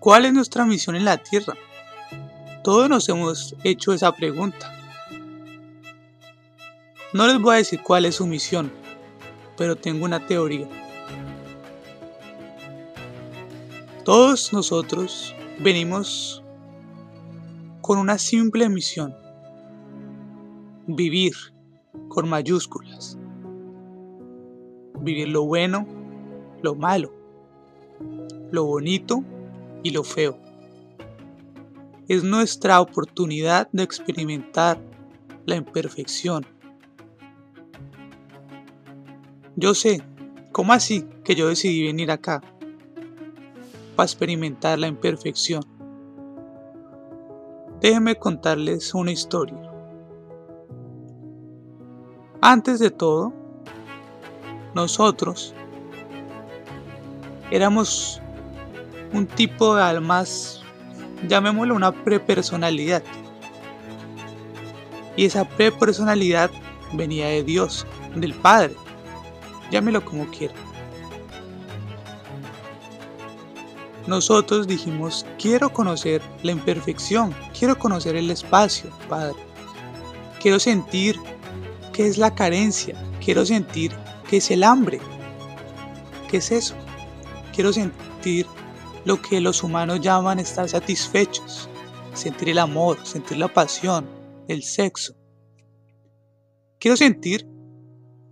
¿Cuál 0.00 0.24
es 0.24 0.32
nuestra 0.32 0.64
misión 0.64 0.96
en 0.96 1.04
la 1.04 1.18
tierra? 1.18 1.52
Todos 2.64 2.88
nos 2.88 3.06
hemos 3.10 3.54
hecho 3.64 3.92
esa 3.92 4.10
pregunta. 4.12 4.72
No 7.12 7.26
les 7.26 7.38
voy 7.38 7.54
a 7.54 7.58
decir 7.58 7.82
cuál 7.82 8.06
es 8.06 8.14
su 8.14 8.26
misión, 8.26 8.72
pero 9.58 9.76
tengo 9.76 10.06
una 10.06 10.26
teoría. 10.26 10.66
Todos 14.02 14.54
nosotros 14.54 15.34
venimos 15.58 16.42
con 17.82 17.98
una 17.98 18.16
simple 18.16 18.70
misión. 18.70 19.14
Vivir 20.86 21.34
con 22.08 22.26
mayúsculas. 22.26 23.18
Vivir 24.98 25.28
lo 25.28 25.44
bueno, 25.44 25.86
lo 26.62 26.74
malo, 26.74 27.12
lo 28.50 28.64
bonito 28.64 29.22
y 29.82 29.90
lo 29.90 30.04
feo. 30.04 30.38
Es 32.08 32.24
nuestra 32.24 32.80
oportunidad 32.80 33.68
de 33.72 33.82
experimentar 33.82 34.80
la 35.46 35.56
imperfección. 35.56 36.46
Yo 39.56 39.74
sé, 39.74 40.02
¿cómo 40.52 40.72
así 40.72 41.06
que 41.24 41.34
yo 41.34 41.48
decidí 41.48 41.86
venir 41.86 42.10
acá? 42.10 42.42
Para 43.96 44.06
experimentar 44.06 44.78
la 44.78 44.88
imperfección. 44.88 45.62
Déjenme 47.80 48.16
contarles 48.16 48.94
una 48.94 49.12
historia. 49.12 49.70
Antes 52.42 52.78
de 52.78 52.90
todo, 52.90 53.32
nosotros 54.74 55.54
éramos 57.50 58.22
un 59.12 59.26
tipo 59.26 59.76
de 59.76 59.82
almas, 59.82 60.62
llamémoslo 61.28 61.74
una 61.74 61.92
prepersonalidad. 61.92 63.02
Y 65.16 65.24
esa 65.24 65.44
prepersonalidad 65.44 66.50
venía 66.92 67.28
de 67.28 67.42
Dios, 67.42 67.86
del 68.14 68.34
Padre. 68.34 68.74
Llámelo 69.70 70.04
como 70.04 70.26
quiera. 70.30 70.54
Nosotros 74.06 74.66
dijimos, 74.66 75.26
quiero 75.38 75.72
conocer 75.72 76.22
la 76.42 76.52
imperfección, 76.52 77.34
quiero 77.56 77.78
conocer 77.78 78.16
el 78.16 78.30
espacio, 78.30 78.90
Padre. 79.08 79.36
Quiero 80.40 80.58
sentir 80.58 81.20
qué 81.92 82.06
es 82.06 82.16
la 82.18 82.34
carencia, 82.34 82.94
quiero 83.22 83.44
sentir 83.44 83.92
qué 84.28 84.38
es 84.38 84.50
el 84.50 84.64
hambre. 84.64 85.00
¿Qué 86.28 86.38
es 86.38 86.50
eso? 86.50 86.74
Quiero 87.52 87.72
sentir 87.72 88.46
lo 89.04 89.20
que 89.20 89.40
los 89.40 89.62
humanos 89.62 90.00
llaman 90.00 90.38
estar 90.38 90.68
satisfechos, 90.68 91.68
sentir 92.12 92.50
el 92.50 92.58
amor, 92.58 92.98
sentir 93.04 93.38
la 93.38 93.48
pasión, 93.48 94.06
el 94.48 94.62
sexo. 94.62 95.14
Quiero 96.78 96.96
sentir 96.96 97.46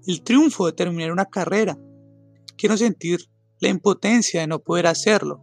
el 0.06 0.22
triunfo 0.22 0.66
de 0.66 0.72
terminar 0.72 1.12
una 1.12 1.26
carrera. 1.26 1.78
Quiero 2.56 2.76
sentir 2.76 3.20
la 3.60 3.68
impotencia 3.68 4.40
de 4.40 4.46
no 4.46 4.58
poder 4.58 4.86
hacerlo. 4.86 5.42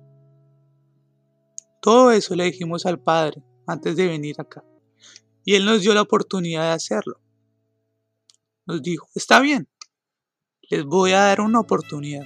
Todo 1.82 2.12
eso 2.12 2.36
le 2.36 2.46
dijimos 2.46 2.86
al 2.86 3.00
Padre 3.00 3.44
antes 3.68 3.96
de 3.96 4.08
venir 4.08 4.36
acá. 4.40 4.64
Y 5.44 5.56
Él 5.56 5.66
nos 5.66 5.82
dio 5.82 5.94
la 5.94 6.02
oportunidad 6.02 6.64
de 6.64 6.72
hacerlo. 6.72 7.20
Nos 8.66 8.82
dijo, 8.82 9.08
está 9.14 9.40
bien, 9.40 9.70
les 10.62 10.84
voy 10.84 11.12
a 11.12 11.20
dar 11.20 11.42
una 11.42 11.60
oportunidad 11.60 12.26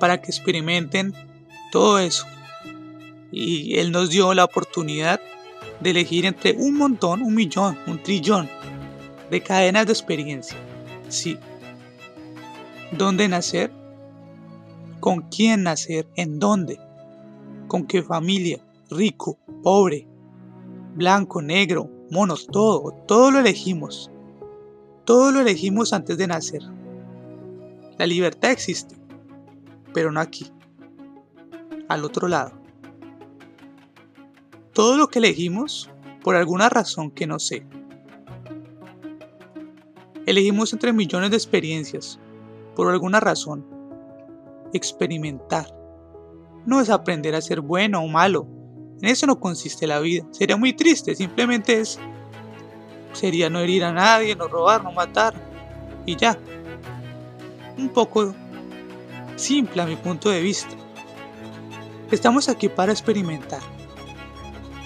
para 0.00 0.20
que 0.20 0.32
experimenten 0.32 1.14
todo 1.70 2.00
eso. 2.00 2.26
Y 3.30 3.78
Él 3.78 3.92
nos 3.92 4.10
dio 4.10 4.34
la 4.34 4.44
oportunidad 4.44 5.20
de 5.78 5.90
elegir 5.90 6.26
entre 6.26 6.54
un 6.54 6.76
montón, 6.76 7.22
un 7.22 7.34
millón, 7.34 7.78
un 7.86 8.02
trillón 8.02 8.48
de 9.30 9.40
cadenas 9.40 9.86
de 9.86 9.92
experiencia. 9.92 10.58
Sí. 11.08 11.38
¿Dónde 12.90 13.28
nacer? 13.28 13.70
¿Con 14.98 15.28
quién 15.30 15.62
nacer? 15.62 16.08
¿En 16.16 16.40
dónde? 16.40 16.80
¿Con 17.68 17.86
qué 17.86 18.02
familia? 18.02 18.58
Rico, 18.90 19.38
pobre, 19.62 20.08
blanco, 20.96 21.40
negro, 21.40 21.88
monos, 22.10 22.48
todo, 22.48 22.92
todo 23.06 23.30
lo 23.30 23.38
elegimos. 23.38 24.10
Todo 25.04 25.30
lo 25.30 25.40
elegimos 25.40 25.92
antes 25.92 26.18
de 26.18 26.26
nacer. 26.26 26.62
La 27.96 28.06
libertad 28.06 28.50
existe 28.50 28.99
pero 29.92 30.12
no 30.12 30.20
aquí, 30.20 30.50
al 31.88 32.04
otro 32.04 32.28
lado. 32.28 32.52
Todo 34.72 34.96
lo 34.96 35.08
que 35.08 35.18
elegimos, 35.18 35.90
por 36.22 36.36
alguna 36.36 36.68
razón 36.68 37.10
que 37.10 37.26
no 37.26 37.38
sé. 37.38 37.66
Elegimos 40.26 40.72
entre 40.72 40.92
millones 40.92 41.30
de 41.30 41.36
experiencias, 41.36 42.18
por 42.76 42.88
alguna 42.88 43.20
razón. 43.20 43.66
Experimentar. 44.72 45.74
No 46.66 46.80
es 46.80 46.90
aprender 46.90 47.34
a 47.34 47.40
ser 47.40 47.60
bueno 47.60 48.00
o 48.00 48.06
malo. 48.06 48.46
En 49.02 49.08
eso 49.08 49.26
no 49.26 49.40
consiste 49.40 49.86
la 49.86 49.98
vida. 49.98 50.24
Sería 50.30 50.56
muy 50.56 50.72
triste, 50.72 51.14
simplemente 51.14 51.80
es... 51.80 51.98
Sería 53.12 53.50
no 53.50 53.58
herir 53.58 53.82
a 53.82 53.92
nadie, 53.92 54.36
no 54.36 54.46
robar, 54.46 54.84
no 54.84 54.92
matar. 54.92 55.34
Y 56.06 56.14
ya. 56.16 56.38
Un 57.76 57.88
poco 57.88 58.34
simple 59.40 59.82
a 59.82 59.86
mi 59.86 59.96
punto 59.96 60.30
de 60.30 60.40
vista. 60.40 60.74
Estamos 62.10 62.48
aquí 62.48 62.68
para 62.68 62.92
experimentar. 62.92 63.60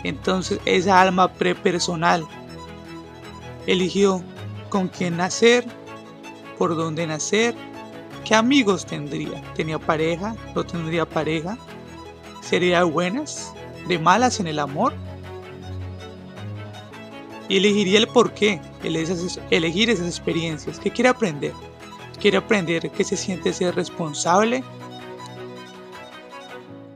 Entonces 0.05 0.61
esa 0.65 1.01
alma 1.01 1.33
prepersonal 1.33 2.27
eligió 3.67 4.23
con 4.69 4.89
quién 4.89 5.17
nacer, 5.17 5.65
por 6.59 6.77
dónde 6.77 7.07
nacer, 7.07 7.55
qué 8.25 8.35
amigos 8.35 8.87
tendría. 8.87 9.43
¿Tenía 9.55 9.79
pareja? 9.79 10.37
¿No 10.55 10.65
tendría 10.65 11.09
pareja? 11.09 11.59
¿Sería 12.41 12.79
de 12.79 12.85
buenas? 12.85 13.53
¿De 13.89 13.99
malas 13.99 14.41
en 14.41 14.47
el 14.47 14.59
amor? 14.59 14.93
Y 17.49 17.59
elegiría 17.59 17.99
el 17.99 18.07
por 18.07 18.33
qué, 18.33 18.61
elegir 18.83 19.91
esas 19.91 20.07
experiencias. 20.07 20.79
¿Qué 20.79 20.91
quiere 20.91 21.11
aprender? 21.11 21.53
Quiere 22.25 22.39
aprender 22.39 22.91
que 22.91 23.05
se 23.05 23.19
siente 23.19 23.53
ser 23.53 23.75
responsable. 23.75 24.65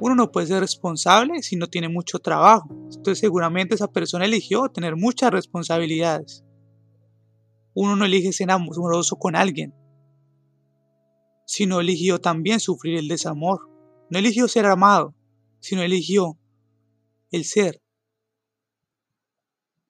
Uno 0.01 0.15
no 0.15 0.33
puede 0.33 0.47
ser 0.47 0.61
responsable 0.61 1.43
si 1.43 1.57
no 1.57 1.67
tiene 1.67 1.91
mucho 1.91 2.19
trabajo. 2.19 2.67
Entonces 2.71 3.19
seguramente 3.19 3.75
esa 3.75 3.89
persona 3.89 4.25
eligió 4.25 4.71
tener 4.71 4.97
muchas 4.97 5.31
responsabilidades. 5.31 6.47
Uno 7.75 7.95
no 7.95 8.07
elige 8.07 8.33
ser 8.33 8.51
amoroso 8.51 9.17
con 9.17 9.37
alguien, 9.37 9.75
sino 11.45 11.79
eligió 11.79 12.19
también 12.19 12.59
sufrir 12.59 12.97
el 12.97 13.07
desamor. 13.07 13.69
No 14.09 14.19
eligió 14.19 14.49
ser 14.49 14.65
amado, 14.65 15.15
sino 15.61 15.83
eligió 15.83 16.39
el 17.33 17.45
ser, 17.45 17.83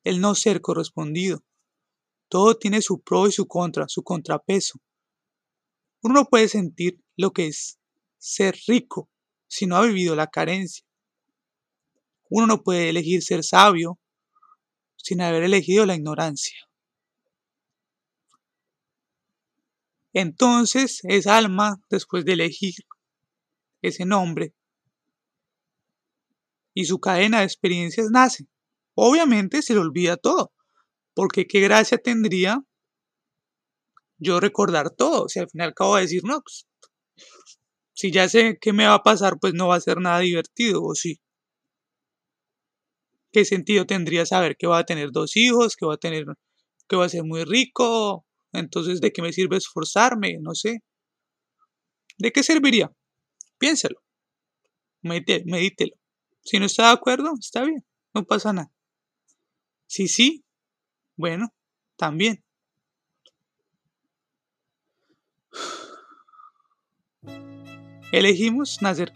el 0.03 0.21
no 0.21 0.35
ser 0.35 0.61
correspondido. 0.61 1.45
Todo 2.27 2.57
tiene 2.57 2.83
su 2.83 3.01
pro 3.01 3.29
y 3.29 3.31
su 3.31 3.47
contra, 3.47 3.87
su 3.87 4.03
contrapeso. 4.03 4.81
Uno 6.03 6.15
no 6.15 6.25
puede 6.27 6.49
sentir 6.49 7.01
lo 7.17 7.33
que 7.33 7.49
es 7.49 7.79
ser 8.19 8.57
rico 8.67 9.09
si 9.47 9.67
no 9.67 9.77
ha 9.77 9.87
vivido 9.87 10.15
la 10.15 10.29
carencia. 10.29 10.85
Uno 12.31 12.47
no 12.47 12.63
puede 12.63 12.91
elegir 12.91 13.23
ser 13.23 13.43
sabio 13.43 13.99
sin 14.97 15.21
haber 15.21 15.43
elegido 15.43 15.87
la 15.87 15.95
ignorancia. 15.95 16.59
Entonces, 20.13 21.01
esa 21.05 21.37
alma, 21.37 21.81
después 21.89 22.25
de 22.25 22.33
elegir 22.33 22.75
ese 23.83 24.05
nombre 24.05 24.53
y 26.75 26.85
su 26.85 27.01
cadena 27.01 27.41
de 27.41 27.45
experiencias 27.45 28.09
nace. 28.11 28.47
Obviamente 28.95 29.63
se 29.63 29.75
le 29.75 29.81
olvida 29.81 30.17
todo, 30.17 30.53
porque 31.15 31.47
qué 31.47 31.61
gracia 31.61 31.99
tendría 31.99 32.63
yo 34.19 34.41
recordar 34.41 34.91
todo. 34.91 35.29
Si 35.29 35.39
al 35.41 35.49
final 35.51 35.71
acabo 35.71 35.97
de 35.97 36.03
decir, 36.03 36.23
no, 36.25 36.41
pues, 36.43 36.67
si 37.95 38.13
ya 38.13 38.29
sé 38.29 38.59
qué 38.61 38.73
me 38.73 38.87
va 38.87 38.95
a 38.95 39.03
pasar, 39.03 39.39
pues 39.41 39.55
no 39.55 39.69
va 39.69 39.77
a 39.77 39.81
ser 39.81 39.99
nada 40.01 40.21
divertido, 40.21 40.83
o 40.85 40.95
sí. 40.95 41.21
¿Qué 43.33 43.45
sentido 43.45 43.87
tendría 43.87 44.25
saber 44.27 44.57
que 44.57 44.67
va 44.67 44.79
a 44.79 44.85
tener 44.87 45.11
dos 45.13 45.37
hijos, 45.37 45.77
que 45.77 45.87
va 45.87 45.95
a 45.95 45.99
tener, 45.99 46.25
que 46.89 46.97
va 46.97 47.07
a 47.07 47.09
ser 47.09 47.25
muy 47.25 47.45
rico? 47.45 48.25
Entonces, 48.53 49.01
¿de 49.01 49.13
qué 49.13 49.23
me 49.23 49.33
sirve 49.33 49.57
esforzarme? 49.57 50.39
No 50.41 50.55
sé. 50.55 50.81
¿De 52.19 52.33
qué 52.33 52.43
serviría? 52.43 52.91
Piénselo. 53.59 54.01
medítelo. 55.03 55.97
Si 56.43 56.59
no 56.59 56.67
está 56.67 56.89
de 56.89 56.95
acuerdo, 56.95 57.35
está 57.39 57.65
bien, 57.65 57.85
no 58.15 58.25
pasa 58.25 58.53
nada. 58.53 58.73
Si 59.87 60.09
sí, 60.09 60.45
bueno, 61.17 61.55
también. 61.97 62.45
Elegimos 68.13 68.81
nacer 68.81 69.13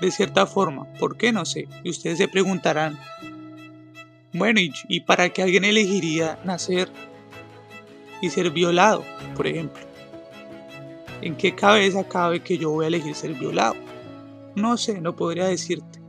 de 0.00 0.10
cierta 0.10 0.46
forma. 0.46 0.86
¿Por 0.98 1.16
qué? 1.16 1.32
No 1.32 1.44
sé. 1.44 1.68
Y 1.84 1.90
ustedes 1.90 2.18
se 2.18 2.28
preguntarán, 2.28 2.98
bueno, 4.32 4.60
¿y, 4.60 5.00
para 5.00 5.28
qué 5.30 5.42
alguien 5.42 5.64
elegiría 5.64 6.38
nacer 6.44 6.88
y 8.22 8.30
ser 8.30 8.50
violado, 8.50 9.04
por 9.36 9.46
ejemplo? 9.46 9.82
¿En 11.20 11.36
qué 11.36 11.54
cabeza 11.54 12.04
cabe 12.04 12.40
que 12.40 12.56
yo 12.56 12.70
voy 12.70 12.84
a 12.84 12.88
elegir 12.88 13.14
ser 13.14 13.34
violado? 13.34 13.74
No 14.54 14.76
sé, 14.76 15.00
no 15.00 15.14
podría 15.16 15.46
decirte. 15.46 16.00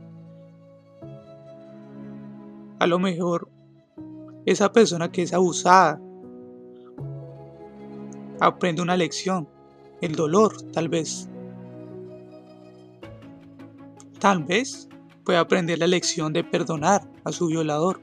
A 2.78 2.86
lo 2.86 2.98
mejor 2.98 3.48
esa 4.46 4.72
persona 4.72 5.12
que 5.12 5.22
es 5.22 5.32
abusada 5.32 6.00
aprende 8.40 8.82
una 8.82 8.96
lección, 8.96 9.48
el 10.02 10.14
dolor 10.14 10.60
tal 10.72 10.90
vez. 10.90 11.28
Tal 14.18 14.44
vez 14.44 14.88
pueda 15.24 15.40
aprender 15.40 15.78
la 15.78 15.86
lección 15.86 16.32
de 16.32 16.44
perdonar 16.44 17.08
a 17.24 17.32
su 17.32 17.46
violador. 17.46 18.00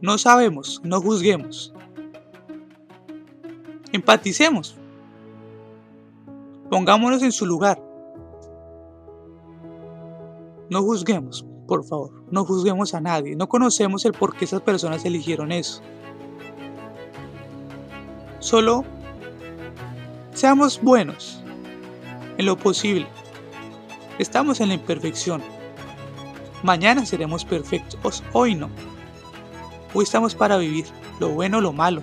No 0.00 0.16
sabemos, 0.16 0.80
no 0.84 1.00
juzguemos. 1.00 1.74
Empaticemos. 3.92 4.76
Pongámonos 6.70 7.22
en 7.22 7.32
su 7.32 7.46
lugar. 7.46 7.82
No 10.68 10.82
juzguemos, 10.82 11.46
por 11.66 11.84
favor, 11.84 12.24
no 12.30 12.44
juzguemos 12.44 12.94
a 12.94 13.00
nadie. 13.00 13.36
No 13.36 13.48
conocemos 13.48 14.04
el 14.04 14.12
por 14.12 14.36
qué 14.36 14.44
esas 14.44 14.62
personas 14.62 15.04
eligieron 15.04 15.50
eso. 15.50 15.82
Solo 18.46 18.84
seamos 20.32 20.80
buenos 20.80 21.40
en 22.38 22.46
lo 22.46 22.56
posible. 22.56 23.08
Estamos 24.20 24.60
en 24.60 24.68
la 24.68 24.74
imperfección. 24.74 25.42
Mañana 26.62 27.04
seremos 27.04 27.44
perfectos, 27.44 28.22
hoy 28.32 28.54
no. 28.54 28.70
Hoy 29.94 30.04
estamos 30.04 30.36
para 30.36 30.58
vivir 30.58 30.86
lo 31.18 31.30
bueno, 31.30 31.60
lo 31.60 31.72
malo. 31.72 32.02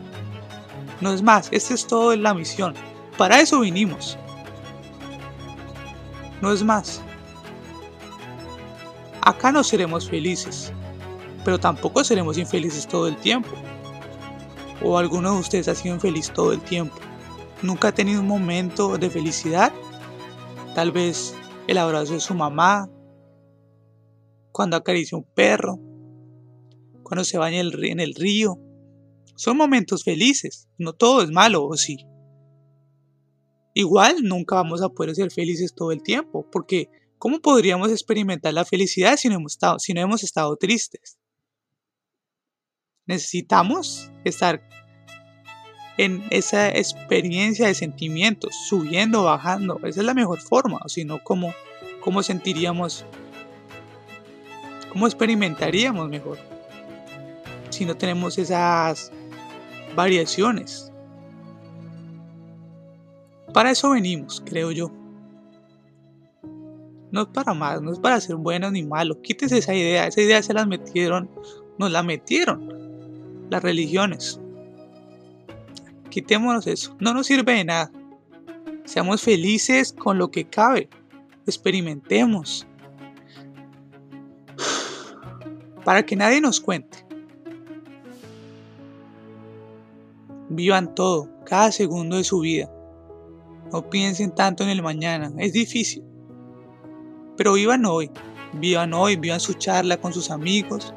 No 1.00 1.13
es 1.13 1.22
más, 1.22 1.48
esta 1.54 1.75
es 1.75 1.88
todo 1.88 2.13
la 2.18 2.34
misión. 2.34 2.74
Para 3.18 3.39
eso 3.39 3.62
vinimos 3.62 4.18
no 6.42 6.51
es 6.51 6.62
más. 6.62 7.01
Acá 9.22 9.50
no 9.54 9.63
seremos 9.63 10.10
felices, 10.10 10.74
pero 11.46 11.57
tampoco 11.57 12.04
seremos 12.04 12.38
infelices 12.38 12.86
todo 12.86 13.07
el 13.07 13.16
tiempo. 13.16 13.56
¿O 14.84 14.98
alguno 14.98 15.34
de 15.34 15.40
ustedes 15.40 15.70
ha 15.70 15.76
sido 15.76 15.96
infeliz 15.96 16.32
todo 16.34 16.52
el 16.52 16.62
tiempo? 16.62 16.98
¿Nunca 17.62 17.88
ha 17.88 17.92
tenido 17.94 18.20
un 18.20 18.28
momento 18.28 18.98
de 18.98 19.10
felicidad? 19.10 19.72
Tal 20.76 20.92
vez 20.92 21.34
el 21.68 21.78
abrazo 21.78 22.14
de 22.14 22.20
su 22.20 22.34
mamá, 22.34 22.90
cuando 24.52 24.76
acaricia 24.76 25.18
un 25.18 25.24
perro, 25.24 25.80
cuando 27.02 27.24
se 27.24 27.38
baña 27.38 27.62
en 27.62 28.00
el 28.00 28.14
río. 28.14 28.60
Son 29.36 29.56
momentos 29.56 30.04
felices, 30.04 30.68
no 30.78 30.94
todo 30.94 31.22
es 31.22 31.32
malo, 31.32 31.66
¿o 31.66 31.78
sí? 31.78 32.06
Igual 33.74 34.18
nunca 34.22 34.56
vamos 34.56 34.82
a 34.82 34.90
poder 34.90 35.16
ser 35.16 35.32
felices 35.32 35.74
todo 35.74 35.92
el 35.92 36.04
tiempo, 36.04 36.46
porque 36.52 36.90
¿cómo 37.18 37.40
podríamos 37.40 37.90
experimentar 37.90 38.54
la 38.54 38.66
felicidad 38.66 39.16
si 39.16 39.30
no 39.30 39.36
hemos 39.36 39.54
estado, 39.54 39.80
si 39.80 39.94
no 39.94 40.02
hemos 40.02 40.24
estado 40.24 40.56
tristes? 40.58 41.18
Necesitamos 43.06 44.12
estar 44.24 44.62
en 45.98 46.24
esa 46.30 46.70
experiencia 46.70 47.68
de 47.68 47.74
sentimientos, 47.74 48.56
subiendo, 48.68 49.24
bajando. 49.24 49.80
Esa 49.84 50.00
es 50.00 50.06
la 50.06 50.14
mejor 50.14 50.40
forma, 50.40 50.80
o 50.84 50.90
si 50.90 51.04
no, 51.04 51.22
¿cómo, 51.24 51.54
sentiríamos, 52.24 53.06
cómo 54.90 55.06
experimentaríamos 55.06 56.10
mejor? 56.10 56.38
Si 57.70 57.86
no 57.86 57.96
tenemos 57.96 58.38
esas 58.38 59.12
variaciones. 59.96 60.92
Para 63.54 63.72
eso 63.72 63.92
venimos, 63.92 64.42
creo 64.46 64.72
yo. 64.72 64.92
No 67.12 67.24
es 67.24 67.28
para 67.28 67.54
más, 67.54 67.82
no 67.82 67.92
es 67.92 68.00
para 68.00 68.20
ser 68.20 68.38
buenos 68.38 68.72
ni 68.72 68.82
malos. 68.82 69.18
Quítese 69.22 69.60
esa 69.60 69.76
idea. 69.76 70.08
Esa 70.08 70.22
idea 70.22 70.42
se 70.42 70.54
las 70.54 70.66
metieron, 70.66 71.30
nos 71.78 71.92
la 71.92 72.02
metieron 72.02 72.73
las 73.54 73.64
religiones. 73.64 74.40
Quitémonos 76.10 76.68
eso. 76.68 76.96
No 77.00 77.14
nos 77.14 77.28
sirve 77.28 77.54
de 77.54 77.64
nada. 77.66 77.92
Seamos 78.84 79.22
felices 79.22 79.94
con 79.94 80.18
lo 80.18 80.30
que 80.30 80.46
cabe. 80.46 80.90
Experimentemos. 81.46 82.68
Para 85.86 86.06
que 86.06 86.16
nadie 86.16 86.42
nos 86.42 86.60
cuente. 86.60 87.06
Vivan 90.50 90.94
todo, 90.94 91.30
cada 91.46 91.72
segundo 91.72 92.18
de 92.18 92.24
su 92.24 92.40
vida. 92.40 92.72
No 93.72 93.90
piensen 93.90 94.34
tanto 94.36 94.64
en 94.64 94.70
el 94.70 94.84
mañana, 94.84 95.32
es 95.40 95.54
difícil. 95.54 96.04
Pero 97.38 97.54
vivan 97.54 97.86
hoy, 97.86 98.12
vivan 98.54 98.94
hoy, 98.94 99.16
vivan 99.16 99.40
su 99.40 99.54
charla 99.54 99.98
con 99.98 100.14
sus 100.14 100.30
amigos, 100.30 100.94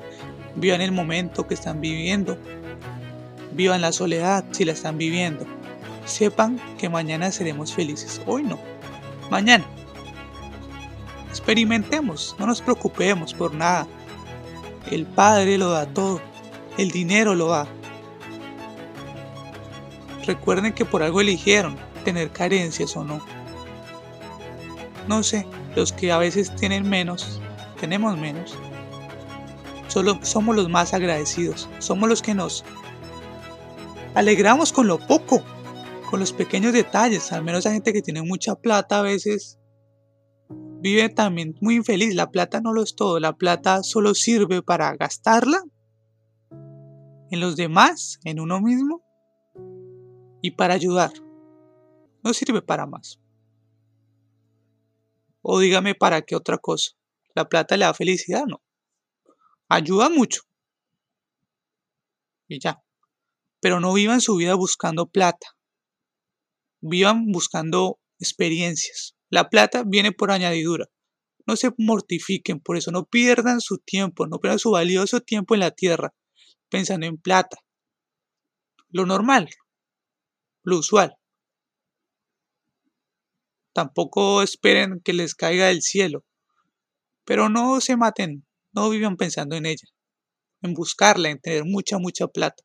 vivan 0.57 0.81
el 0.81 0.93
momento 0.93 1.47
que 1.47 1.55
están 1.55 1.81
viviendo, 1.81 2.39
vivan 3.53 3.81
la 3.81 3.93
soledad 3.93 4.45
si 4.51 4.65
la 4.65 4.73
están 4.73 4.99
viviendo. 4.99 5.47
Sepan 6.05 6.61
que 6.79 6.89
mañana 6.89 7.33
seremos 7.33 7.73
felices, 7.73 8.21
hoy 8.27 8.43
no, 8.43 8.59
mañana. 9.31 9.65
Experimentemos, 11.29 12.35
no 12.39 12.47
nos 12.47 12.63
preocupemos 12.63 13.35
por 13.35 13.55
nada. 13.55 13.87
El 14.91 15.05
Padre 15.05 15.59
lo 15.59 15.71
da 15.71 15.87
todo, 15.87 16.21
el 16.79 16.91
dinero 16.91 17.35
lo 17.35 17.49
da. 17.49 17.67
Recuerden 20.27 20.73
que 20.73 20.85
por 20.85 21.03
algo 21.03 21.21
eligieron, 21.21 21.77
tener 22.05 22.31
carencias 22.31 22.97
o 22.97 23.05
no. 23.05 23.21
No 25.09 25.23
sé, 25.23 25.47
los 25.75 25.93
que 25.93 26.11
a 26.11 26.19
veces 26.19 26.55
tienen 26.57 26.89
menos, 26.89 27.41
tenemos 27.79 28.17
menos. 28.17 28.57
Solo 29.89 30.19
somos 30.23 30.57
los 30.57 30.69
más 30.69 30.95
agradecidos, 30.95 31.69
somos 31.79 32.09
los 32.09 32.23
que 32.23 32.35
nos 32.35 32.65
alegramos 34.15 34.73
con 34.73 34.87
lo 34.87 34.99
poco, 34.99 35.43
con 36.11 36.21
los 36.21 36.33
pequeños 36.33 36.73
detalles. 36.73 37.33
Al 37.33 37.45
menos 37.45 37.65
la 37.65 37.73
gente 37.73 37.93
que 37.93 38.03
tiene 38.03 38.23
mucha 38.23 38.55
plata 38.55 38.99
a 38.99 39.03
veces 39.03 39.59
vive 40.81 41.09
también 41.09 41.55
muy 41.61 41.77
infeliz. 41.77 42.15
La 42.15 42.31
plata 42.31 42.61
no 42.61 42.73
lo 42.73 42.83
es 42.83 42.97
todo, 42.97 43.21
la 43.21 43.35
plata 43.35 43.83
solo 43.83 44.15
sirve 44.15 44.63
para 44.63 44.95
gastarla 44.97 45.63
en 47.31 47.41
los 47.41 47.57
demás, 47.57 48.19
en 48.25 48.41
uno 48.41 48.61
mismo 48.61 49.03
y 50.43 50.53
para 50.53 50.75
ayudar 50.75 51.13
no 52.27 52.35
sirve 52.35 52.61
para 52.61 52.87
más. 52.87 53.21
O 55.43 55.61
dígame 55.61 55.95
para 55.95 56.23
qué 56.23 56.35
otra 56.35 56.59
cosa. 56.59 56.91
¿La 57.37 57.49
plata 57.49 57.77
le 57.77 57.85
da 57.85 57.95
felicidad? 57.95 58.47
No. 58.47 58.61
Ayuda 59.69 60.09
mucho. 60.09 60.43
Y 62.49 62.61
ya. 62.61 62.83
Pero 63.61 63.81
no 63.81 63.93
vivan 63.93 64.21
su 64.21 64.37
vida 64.37 64.55
buscando 64.55 65.07
plata. 65.07 65.57
Vivan 66.81 67.33
buscando 67.33 67.99
experiencias. 68.19 69.17
La 69.29 69.49
plata 69.51 69.83
viene 69.85 70.13
por 70.13 70.31
añadidura. 70.31 70.87
No 71.47 71.57
se 71.57 71.71
mortifiquen 71.79 72.61
por 72.61 72.77
eso. 72.77 72.91
No 72.91 73.07
pierdan 73.07 73.61
su 73.61 73.79
tiempo. 73.79 74.27
No 74.27 74.39
pierdan 74.39 74.59
su 74.59 74.71
valioso 74.71 75.21
tiempo 75.21 75.55
en 75.55 75.61
la 75.61 75.71
tierra 75.71 76.15
pensando 76.69 77.07
en 77.07 77.17
plata. 77.17 77.59
Lo 78.91 79.07
normal. 79.07 79.49
Lo 80.63 80.79
usual. 80.79 81.17
Tampoco 83.73 84.43
esperen 84.43 85.01
que 85.05 85.13
les 85.13 85.35
caiga 85.35 85.67
del 85.67 85.83
cielo. 85.83 86.25
Pero 87.25 87.49
no 87.49 87.81
se 87.81 87.97
maten, 87.97 88.46
no 88.77 88.91
vivan 88.91 89.17
pensando 89.17 89.57
en 89.57 89.65
ella, 89.65 89.89
en 90.61 90.75
buscarla, 90.75 91.31
en 91.31 91.41
tener 91.41 91.65
mucha, 91.65 91.99
mucha 91.99 92.29
plata. 92.29 92.63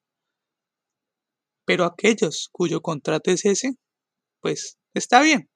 Pero 1.66 1.86
aquellos 1.86 2.50
cuyo 2.52 2.82
contrato 2.82 3.32
es 3.32 3.46
ese, 3.46 3.78
pues 4.42 4.78
está 4.94 5.22
bien. 5.22 5.50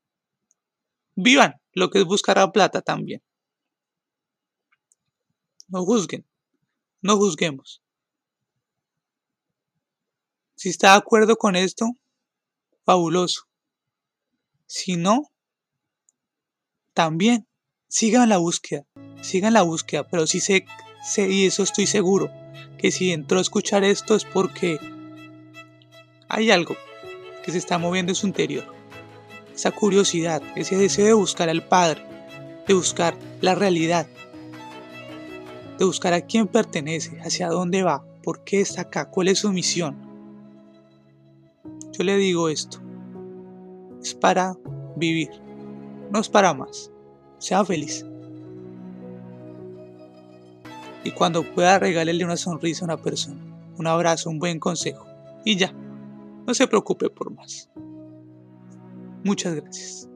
Vivan 1.15 1.55
lo 1.74 1.89
que 1.89 2.00
es 2.00 2.05
buscar 2.05 2.38
la 2.38 2.53
plata 2.53 2.81
también. 2.81 3.21
No 5.67 5.83
juzguen, 5.83 6.25
no 7.01 7.17
juzguemos. 7.17 7.81
Si 10.55 10.69
está 10.69 10.91
de 10.91 11.00
acuerdo 11.00 11.35
con 11.35 11.57
esto, 11.57 11.85
fabuloso. 12.85 13.41
Si 14.67 14.95
no, 14.95 15.33
también 16.93 17.45
sigan 17.87 18.29
la 18.29 18.37
búsqueda, 18.37 18.85
sigan 19.21 19.53
la 19.53 19.61
búsqueda, 19.61 20.07
pero 20.07 20.27
sí 20.27 20.39
sé, 20.39 20.65
sé, 21.03 21.29
y 21.29 21.45
eso 21.45 21.63
estoy 21.63 21.87
seguro, 21.87 22.31
que 22.77 22.91
si 22.91 23.11
entró 23.11 23.39
a 23.39 23.41
escuchar 23.41 23.83
esto 23.83 24.15
es 24.15 24.25
porque 24.25 24.79
hay 26.27 26.51
algo 26.51 26.75
que 27.43 27.51
se 27.51 27.57
está 27.57 27.77
moviendo 27.77 28.11
en 28.11 28.15
su 28.15 28.27
interior. 28.27 28.65
esa 29.53 29.71
curiosidad, 29.71 30.41
ese 30.55 30.77
deseo 30.77 31.05
de 31.05 31.13
buscar 31.13 31.47
al 31.49 31.65
Padre, 31.65 32.03
de 32.67 32.73
buscar 32.73 33.15
la 33.41 33.55
realidad, 33.55 34.07
de 35.77 35.85
buscar 35.85 36.13
a 36.13 36.21
quién 36.21 36.47
pertenece, 36.47 37.19
hacia 37.21 37.47
dónde 37.47 37.83
va, 37.83 38.03
por 38.23 38.43
qué 38.43 38.59
está 38.59 38.81
acá, 38.81 39.09
cuál 39.09 39.29
es 39.29 39.39
su 39.39 39.51
misión. 39.53 39.95
Yo 41.97 42.03
le 42.03 42.17
digo 42.17 42.49
esto, 42.49 42.81
es 44.01 44.13
para 44.13 44.57
vivir, 44.97 45.29
no 46.11 46.19
es 46.19 46.27
para 46.27 46.53
más. 46.53 46.91
Sea 47.37 47.63
feliz. 47.65 48.05
Y 51.03 51.11
cuando 51.11 51.43
pueda 51.43 51.77
regalarle 51.77 52.25
una 52.25 52.37
sonrisa 52.37 52.83
a 52.83 52.85
una 52.85 52.97
persona, 52.97 53.39
un 53.77 53.87
abrazo, 53.87 54.29
un 54.29 54.39
buen 54.39 54.59
consejo. 54.59 55.05
Y 55.43 55.55
ya, 55.55 55.71
no 55.71 56.53
se 56.53 56.67
preocupe 56.67 57.09
por 57.09 57.31
más. 57.31 57.69
Muchas 59.23 59.55
gracias. 59.55 60.09